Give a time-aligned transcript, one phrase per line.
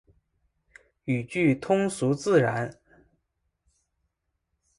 [1.05, 2.75] 语句通俗自然